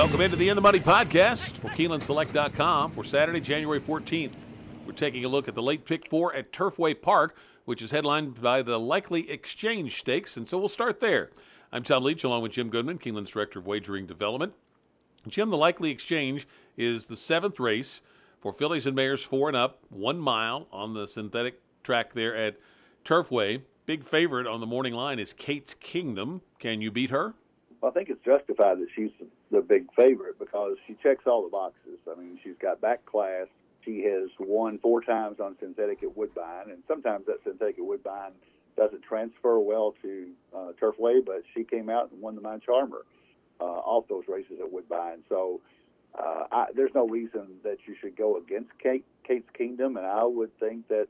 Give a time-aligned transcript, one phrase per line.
[0.00, 4.32] Welcome into the In the Money podcast for KeenelandSelect.com for Saturday, January 14th.
[4.86, 7.36] We're taking a look at the late pick four at Turfway Park,
[7.66, 11.28] which is headlined by the Likely Exchange Stakes, and so we'll start there.
[11.70, 14.54] I'm Tom Leach, along with Jim Goodman, Keeneland's Director of Wagering Development.
[15.28, 16.48] Jim, the Likely Exchange
[16.78, 18.00] is the seventh race
[18.40, 22.56] for fillies and mares four and up, one mile on the synthetic track there at
[23.04, 23.60] Turfway.
[23.84, 26.40] Big favorite on the morning line is Kate's Kingdom.
[26.58, 27.34] Can you beat her?
[27.82, 29.10] Well, I think it's justified that she's
[29.50, 31.98] the big favorite because she checks all the boxes.
[32.10, 33.46] I mean, she's got back class.
[33.84, 38.32] She has won four times on synthetic at Woodbine, and sometimes that synthetic at Woodbine
[38.76, 43.04] doesn't transfer well to uh, Turfway, but she came out and won the Mine Charmer
[43.60, 45.18] uh, off those races at Woodbine.
[45.28, 45.60] So
[46.18, 50.24] uh, I, there's no reason that you should go against Kate, Kate's Kingdom, and I
[50.24, 51.08] would think that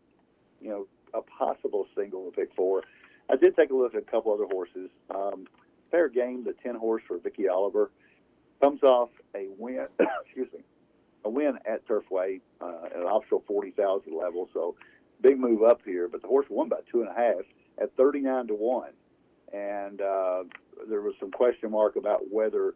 [0.61, 2.85] you know a possible single to pick four.
[3.31, 4.91] I did take a look at a couple other horses.
[5.15, 5.47] Um,
[5.91, 7.91] fair game, the 10 horse for Vicky Oliver,
[8.61, 9.87] comes off a win,
[10.25, 10.61] excuse me,
[11.25, 14.49] a win at Turfway uh, at an optional 40,000 level.
[14.53, 14.77] So
[15.21, 17.45] big move up here, but the horse won by two and a half
[17.81, 18.91] at 39 to 1.
[19.53, 20.45] And uh,
[20.89, 22.75] there was some question mark about whether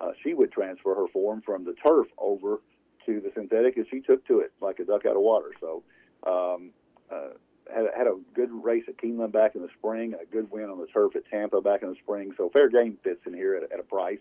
[0.00, 2.60] uh, she would transfer her form from the turf over
[3.06, 5.52] to the synthetic, and she took to it like a duck out of water.
[5.60, 5.82] So,
[6.26, 6.70] um,
[7.10, 7.30] uh,
[7.74, 10.78] had, had a good race at Keeneland back in the spring, a good win on
[10.78, 12.32] the turf at Tampa back in the spring.
[12.36, 14.18] So fair game fits in here at, at a price.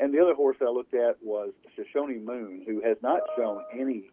[0.00, 4.10] And the other horse I looked at was Shoshone Moon, who has not shown any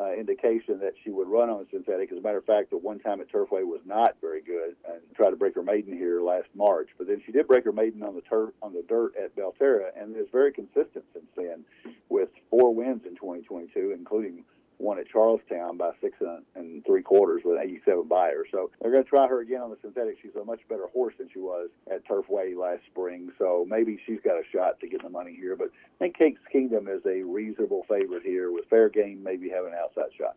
[0.00, 2.10] uh, indication that she would run on synthetic.
[2.10, 5.00] As a matter of fact, the one time at Turfway was not very good and
[5.14, 6.88] tried to break her maiden here last March.
[6.96, 9.90] But then she did break her maiden on the turf on the dirt at Belterra
[9.96, 11.64] and is very consistent since then,
[12.08, 14.44] with four wins in 2022, including
[14.80, 16.16] one at Charlestown by six
[16.54, 18.44] and three quarters with 87 Beyer.
[18.50, 20.18] So they're going to try her again on the synthetic.
[20.22, 23.30] She's a much better horse than she was at Turfway last spring.
[23.38, 25.54] So maybe she's got a shot to get the money here.
[25.54, 29.66] But I think Kate's Kingdom is a reasonable favorite here with fair game, maybe have
[29.66, 30.36] an outside shot.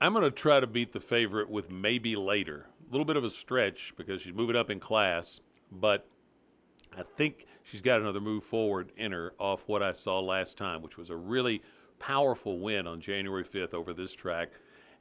[0.00, 2.66] I'm going to try to beat the favorite with maybe later.
[2.88, 6.06] A little bit of a stretch because she's moving up in class, but
[6.96, 10.80] I think she's got another move forward in her off what I saw last time,
[10.80, 11.62] which was a really
[12.00, 14.48] powerful win on January 5th over this track.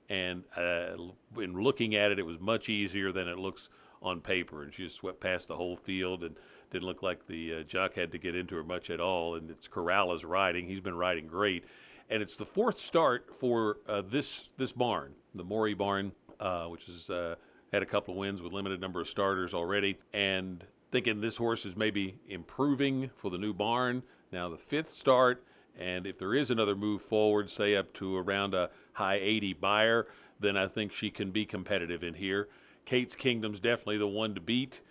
[0.09, 0.95] And uh,
[1.37, 3.69] in looking at it, it was much easier than it looks
[4.01, 4.63] on paper.
[4.63, 6.35] And she just swept past the whole field and
[6.71, 9.35] didn't look like the uh, jock had to get into her much at all.
[9.35, 10.67] And it's Corrales riding.
[10.67, 11.63] He's been riding great.
[12.09, 16.87] And it's the fourth start for uh, this this barn, the Morey barn, uh, which
[16.87, 17.35] has uh,
[17.71, 19.99] had a couple of wins with limited number of starters already.
[20.11, 24.01] And thinking this horse is maybe improving for the new barn.
[24.31, 25.43] Now the fifth start
[25.79, 30.07] and if there is another move forward, say up to around a high 80 Beyer,
[30.39, 32.49] then I think she can be competitive in here.
[32.85, 34.81] Kate's Kingdom's definitely the one to beat.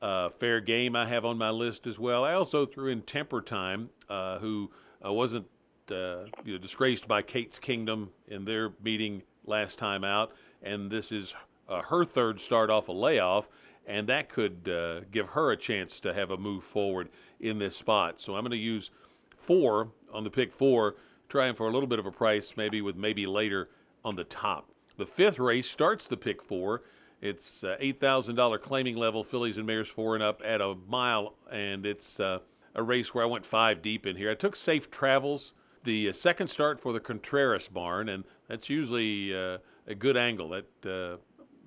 [0.00, 2.24] Uh, fair game I have on my list as well.
[2.24, 4.70] I also threw in Temper Time, uh, who
[5.04, 5.46] uh, wasn't
[5.90, 10.32] uh, you know, disgraced by Kate's Kingdom in their meeting last time out,
[10.62, 11.34] and this is
[11.68, 13.48] uh, her third start off a layoff,
[13.86, 17.08] and that could uh, give her a chance to have a move forward
[17.40, 18.20] in this spot.
[18.20, 18.90] So I'm going to use
[19.38, 20.96] four on the pick four,
[21.28, 23.68] trying for a little bit of a price, maybe with maybe later
[24.04, 24.70] on the top.
[24.96, 26.82] The fifth race starts the pick four.
[27.20, 31.84] It's uh, $8,000 claiming level, fillies and mares four and up at a mile, and
[31.84, 32.38] it's uh,
[32.74, 34.30] a race where I went five deep in here.
[34.30, 35.52] I took Safe Travels,
[35.84, 40.50] the uh, second start for the Contreras barn, and that's usually uh, a good angle.
[40.50, 41.16] That uh,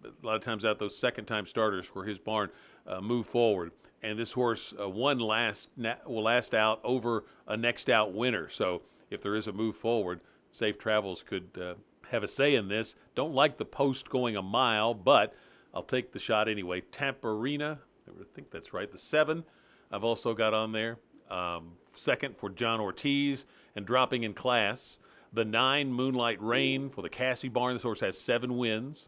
[0.07, 2.49] a lot of times out those second time starters for his barn
[2.87, 3.71] uh, move forward
[4.01, 5.69] and this horse uh, won last
[6.05, 8.49] will last out over a next out winner.
[8.49, 11.75] So if there is a move forward, Safe Travels could uh,
[12.09, 12.95] have a say in this.
[13.15, 15.33] Don't like the post going a mile, but
[15.73, 16.81] I'll take the shot anyway.
[16.91, 18.91] Tamperina, I think that's right.
[18.91, 19.45] The seven,
[19.91, 20.97] I've also got on there.
[21.29, 23.45] Um, second for John Ortiz,
[23.75, 24.99] and dropping in class.
[25.33, 27.75] The nine, Moonlight Rain for the Casse Barn.
[27.75, 29.07] This horse has seven wins.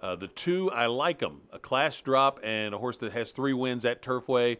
[0.00, 1.42] Uh, the two, I like them.
[1.52, 4.58] A class drop and a horse that has three wins at Turfway.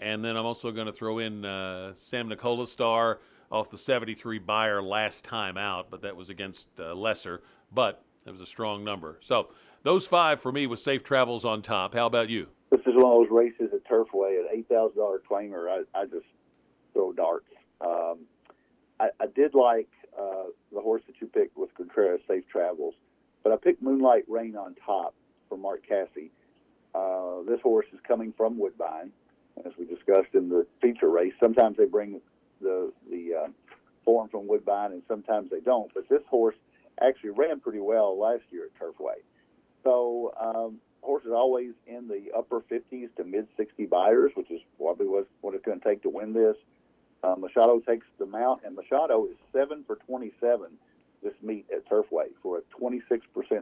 [0.00, 3.20] And then I'm also going to throw in uh, Sam Nicola Star
[3.50, 7.42] off the 73 Beyer last time out, but that was against uh, Lesser.
[7.72, 9.18] But it was a strong number.
[9.20, 9.50] So
[9.84, 11.94] those five for me with safe travels on top.
[11.94, 12.48] How about you?
[12.70, 15.68] This is one of those races at Turfway at $8,000 claimer.
[15.68, 16.26] I, I just
[16.92, 17.46] throw darts.
[17.80, 18.20] Um,
[18.98, 19.88] I, I did like
[20.18, 22.94] uh, the horse that you picked with Contreras, Safe Travels.
[23.42, 25.14] But I picked Moonlight Rain on top
[25.48, 26.30] for Mark Casse.
[26.94, 29.10] Uh, this horse is coming from Woodbine,
[29.64, 31.32] as we discussed in the feature race.
[31.40, 32.20] Sometimes they bring
[32.60, 33.48] the the uh,
[34.04, 35.92] form from Woodbine, and sometimes they don't.
[35.94, 36.56] But this horse
[37.00, 39.22] actually ran pretty well last year at Turfway.
[39.84, 44.60] So um, horse is always in the upper 50s to mid 60 Beyers, which is
[44.78, 46.56] probably what, what it's going to take to win this.
[47.24, 50.66] Uh, Machado takes the mount, and Machado is seven for 27
[51.22, 53.20] this meet at Turfway for a 26%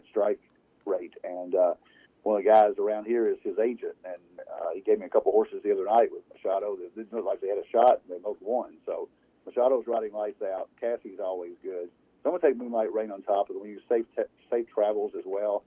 [0.08, 0.40] strike
[0.86, 1.14] rate.
[1.24, 1.74] And uh,
[2.22, 5.08] one of the guys around here is his agent, and uh, he gave me a
[5.08, 8.00] couple horses the other night with Machado that didn't look like they had a shot,
[8.02, 8.74] and they both won.
[8.86, 9.08] So
[9.46, 10.68] Machado's riding lights out.
[10.80, 11.88] Casse's always good.
[12.22, 13.62] So I'm going to take Moonlight Rain on top of it.
[13.62, 15.64] We use safe, te- safe travels as well.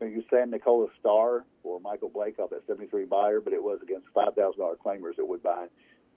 [0.00, 3.78] We use San Nicola Star for Michael Blake off that 73 Beyer, but it was
[3.82, 4.36] against $5,000
[4.84, 5.68] claimers at Woodbine.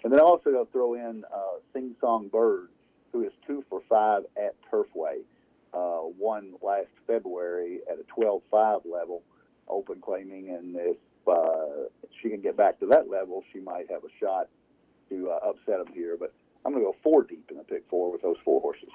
[0.03, 2.69] And then I'm also going to throw in uh, Sing Song Bird,
[3.11, 5.19] who is two for five at Turfway.
[5.73, 9.21] Uh, won last February at a 12-5 level,
[9.67, 11.87] open claiming, and if uh,
[12.21, 14.47] she can get back to that level, she might have a shot
[15.09, 16.15] to uh, upset them here.
[16.17, 16.33] But
[16.65, 18.89] I'm going to go four deep in the pick four with those four horses.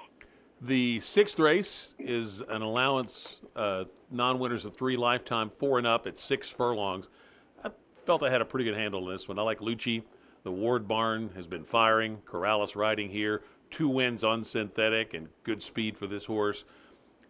[0.61, 6.07] The sixth race is an allowance, uh, non winners of three lifetime, four and up
[6.07, 7.09] at six furlongs.
[7.63, 7.69] I
[8.05, 9.37] felt I had a pretty good handle on this one.
[9.37, 10.03] I like Lucci.
[10.43, 12.17] The Ward Barn has been firing.
[12.25, 13.43] Corrales riding here.
[13.73, 16.63] Two wins on synthetic and good speed for this horse.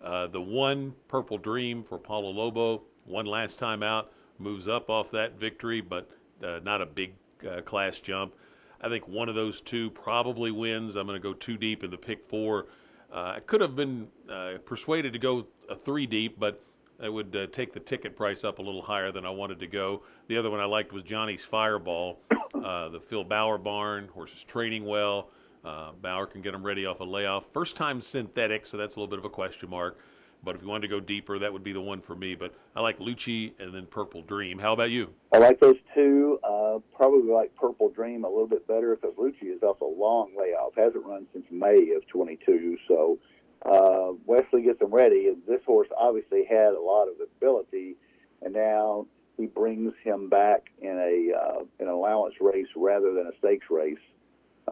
[0.04, 5.10] Uh, the won Purple Dream for Paulo Lobo, one last time out, moves up off
[5.12, 6.12] that victory, but
[6.44, 7.13] uh, not a big
[7.50, 8.34] uh, class jump.
[8.81, 10.98] I think one of those two probably wins.
[10.98, 12.66] I'm going to go two deep in the pick four.
[13.10, 16.62] Uh, I could have been uh, persuaded to go a three deep, but
[17.01, 19.68] I would uh, take the ticket price up a little higher than I wanted to
[19.68, 20.04] go.
[20.28, 22.19] The other one I liked was Johnny's Fireball,
[22.62, 24.10] uh, the Phil Bauer barn.
[24.10, 25.30] Horse is training well.
[25.63, 27.50] Uh, Bauer can get him ready off a layoff.
[27.51, 29.98] First time synthetic, so that's a little bit of a question mark.
[30.44, 32.36] But if you wanted to go deeper, that would be the one for me.
[32.36, 34.60] But I like Lucci and then Purple Dream.
[34.60, 35.13] How about you?
[35.31, 36.38] I like those two.
[36.44, 40.31] Uh, probably like Purple Dream a little bit better because Lucci is off a long
[40.38, 40.74] layoff.
[40.75, 42.77] Hasn't run since May of 22.
[42.89, 43.19] So
[43.65, 45.30] uh, Wesley gets him ready.
[45.30, 47.95] And this horse obviously had a lot of ability,
[48.42, 49.06] and now
[49.38, 53.98] he brings him back in a uh, an allowance race rather than a stakes race.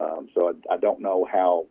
[0.00, 1.66] Um, so I, I don't know how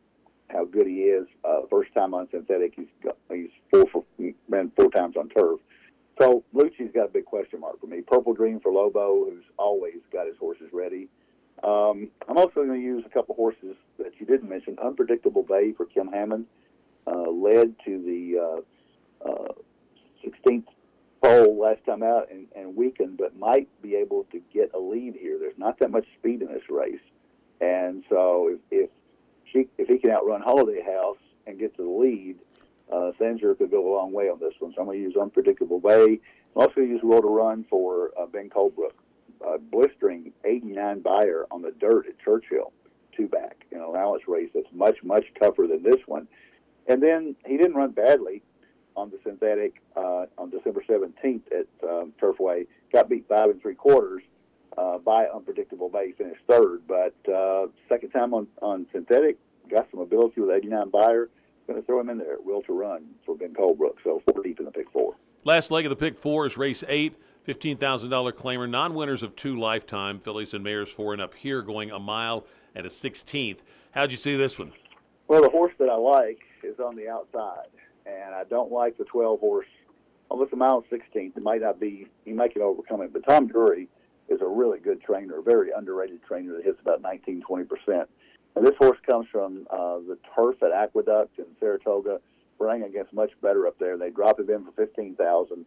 [0.50, 1.28] how good he is.
[1.44, 2.88] Uh, first time on synthetic, he's
[3.32, 4.04] he's four for
[4.50, 5.60] been four times on turf.
[6.20, 8.02] So Lucci's got a big question mark for me.
[8.02, 11.08] Purple Dream for Lobo, who's always got his horses ready.
[11.64, 14.78] Um, I'm also going to use a couple horses that you didn't mention.
[14.84, 16.46] Unpredictable Bay for Kim Hammond
[17.08, 18.64] uh, led to the
[19.28, 19.54] uh, uh,
[20.26, 20.66] 16th
[21.24, 25.16] pole last time out and, and weakened, but might be able to get a lead
[25.20, 25.38] here.
[25.40, 27.00] There's not that much speed in this race,
[27.62, 28.90] and so if, if
[29.46, 31.18] she if he can outrun Holiday House
[31.48, 32.38] and get to the lead,
[32.92, 34.74] uh, Sanger could go a long way on this one.
[34.74, 36.20] So I'm going to use Unpredictable Bay.
[36.56, 38.94] I'm also going to use Will to Run for uh, Ben Colebrook.
[39.46, 42.72] Uh, blistering 89 Beyer on the dirt at Churchill,
[43.18, 46.28] two back an allowance race that's much, much tougher than this one.
[46.88, 48.44] And then he didn't run badly
[48.96, 52.68] on the synthetic uh, on December 17th at um, Turfway.
[52.94, 54.22] Got beat five and three quarters
[54.78, 56.14] uh, by Unpredictable Bay.
[56.18, 59.38] Finished third, but uh, second time on, on synthetic,
[59.70, 61.30] got some ability with 89 Beyer.
[61.68, 62.38] Going to throw him in there.
[62.44, 63.96] Will to run for Ben Colebrook.
[64.04, 65.16] So four deep in the pick four.
[65.44, 67.16] Last leg of the pick four is race eight.
[67.48, 71.90] $15,000 claimer, non winners of two lifetime, fillies and mares four and up here, going
[71.90, 72.46] a mile
[72.76, 73.60] and a 16th.
[73.92, 74.74] How'd you see this one?
[75.28, 77.70] Well, the horse that I like is on the outside,
[78.06, 79.66] and I don't like the 12 horse.
[80.30, 83.12] Although it's a mile 16th, it might not be, he might can overcome it.
[83.12, 83.88] But Tom Drury
[84.32, 88.06] is a really good trainer, a very underrated trainer that hits about 19, 20%.
[88.56, 92.20] And this horse comes from uh, the turf at Aqueduct in Saratoga,
[92.60, 93.98] running against much better up there.
[93.98, 95.66] They drop him in for 15000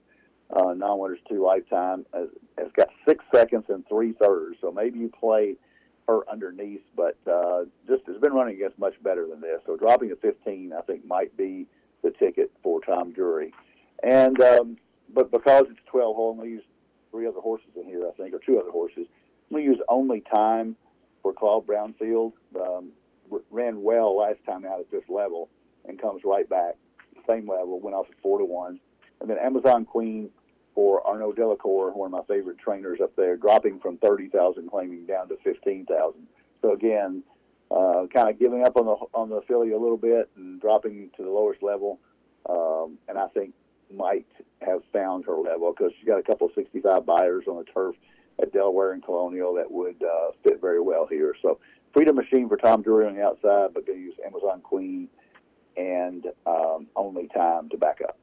[0.54, 2.06] uh, non-winners two lifetime.
[2.14, 2.28] Has,
[2.58, 4.56] has got six seconds and three thirds.
[4.60, 5.56] So maybe you play
[6.08, 9.60] her underneath, but uh, just has been running against much better than this.
[9.66, 11.66] So dropping to 15, I think, might be
[12.02, 13.52] the ticket for Tom Drury.
[14.02, 14.76] And um,
[15.14, 16.62] but because it's 12 hole, use
[17.14, 19.06] three other horses in here, I think, or two other horses.
[19.52, 20.74] To use only time
[21.22, 22.32] for Claude Brownfield.
[22.60, 22.90] Um,
[23.50, 25.48] ran well last time out at this level
[25.86, 26.74] and comes right back,
[27.28, 28.80] same level, went off at four to one.
[29.20, 30.28] And then Amazon Queen
[30.74, 35.28] for Arnaud Delacour, one of my favorite trainers up there, dropping from 30,000 claiming down
[35.28, 36.26] to 15,000.
[36.62, 37.22] So again,
[37.70, 41.10] uh, kind of giving up on the on the filly a little bit and dropping
[41.16, 42.00] to the lowest level.
[42.48, 43.54] Um, and I think
[43.96, 44.26] might
[44.60, 47.96] have found her level because she's got a couple of 65 Beyers on the turf
[48.40, 51.34] at Delaware and Colonial that would uh, fit very well here.
[51.42, 51.58] So
[51.92, 55.08] Freedom Machine for Tom Drury on the outside, but going to use Amazon Queen
[55.76, 58.18] and um, Only Time to back up.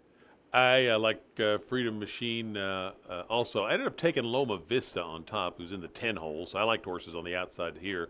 [0.53, 3.63] I uh, like uh, Freedom Machine uh, uh, also.
[3.63, 6.45] I ended up taking Loma Vista on top, who's in the 10 hole.
[6.45, 8.09] So I liked horses on the outside here.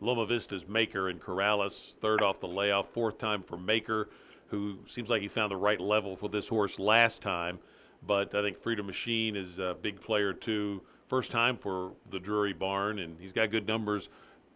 [0.00, 4.08] Loma Vista's Maker and Corrales, third off the layoff, fourth time for Maker,
[4.48, 7.58] who seems like he found the right level for this horse last time.
[8.06, 10.82] But I think Freedom Machine is a big player too.
[11.08, 14.08] First time for the Drury Barn, and he's got good numbers.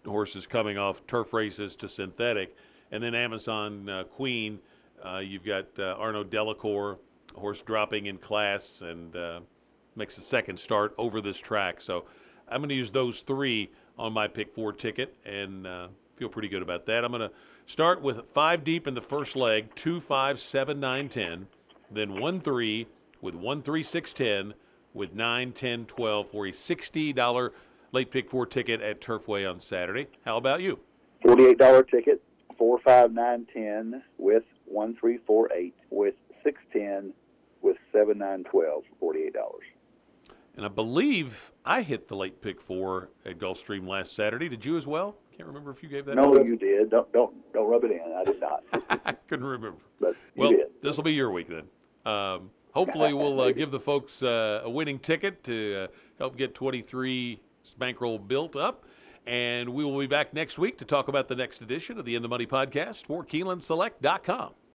[0.07, 2.57] horses coming off turf races to synthetic.
[2.91, 4.59] And then Amazon uh, Queen,
[5.05, 6.99] uh, you've got uh, Arnaud Delacour,
[7.35, 9.41] horse dropping in class and uh,
[9.97, 11.81] makes the second start over this track.
[11.81, 12.05] So
[12.49, 15.89] I'm going to use those three on my pick four ticket and uh,
[16.23, 17.05] feel pretty good about that.
[17.05, 17.35] I'm going to
[17.67, 21.49] start with five deep in the first leg, two, five, seven, nine, ten,
[21.91, 22.87] then one, three
[23.21, 24.55] with one, three, six, ten,
[24.95, 27.51] with nine, ten, twelve for a $60
[27.91, 30.07] late pick four ticket at Turfway on Saturday.
[30.25, 30.79] How about you?
[31.25, 32.23] $48 ticket,
[32.57, 36.15] four, five, nine, ten with one, three, four, eight with
[36.45, 37.13] six, ten
[37.63, 39.33] with seven, nine, twelve for $48.
[40.57, 44.49] And I believe I hit the late pick four at Gulfstream last Saturday.
[44.49, 45.17] Did you as well?
[45.35, 46.17] Can't remember if you gave that.
[46.17, 46.91] No, you did.
[46.91, 48.01] Don't don't don't rub it in.
[48.15, 48.63] I did not,
[49.07, 49.79] I couldn't remember.
[49.99, 51.65] but you Well, this will be your week then.
[52.05, 55.87] Um, hopefully, we'll uh, give the folks uh, a winning ticket to uh,
[56.19, 57.41] help get 23
[57.79, 58.85] bankroll built up.
[59.25, 62.17] And we will be back next week to talk about the next edition of the
[62.17, 64.55] In the Money podcast for KeenelandSelect.com.